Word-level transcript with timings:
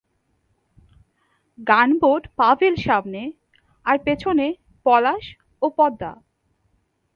Gunboat 1.59 2.23
'পাভেল' 2.37 2.81
সামনে 2.81 3.21
আর 3.85 3.97
পেছনে 3.99 4.45
'পলাশ' 4.85 5.29
ও 5.61 5.65
'পদ্মা'। 5.69 6.15